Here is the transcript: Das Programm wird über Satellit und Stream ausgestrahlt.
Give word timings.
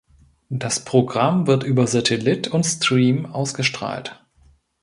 Das 0.49 0.83
Programm 0.83 1.45
wird 1.45 1.61
über 1.63 1.85
Satellit 1.85 2.47
und 2.47 2.63
Stream 2.63 3.27
ausgestrahlt. 3.27 4.25